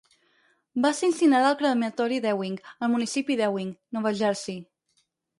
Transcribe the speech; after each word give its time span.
Va 0.83 0.89
ser 0.99 1.09
incinerada 1.09 1.49
al 1.49 1.59
crematori 1.59 2.17
Ewing, 2.31 2.55
al 2.87 2.91
municipi 2.93 3.37
d'Ewing 3.41 3.69
(Nova 3.99 4.15
Jersey). 4.23 4.57